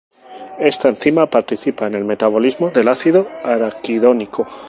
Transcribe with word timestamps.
Esta 0.71 0.89
enzima 0.89 1.27
participa 1.29 1.85
en 1.85 1.93
el 1.93 2.03
metabolismo 2.05 2.71
de 2.71 2.89
ácido 2.89 3.27
araquidónico. 3.43 4.47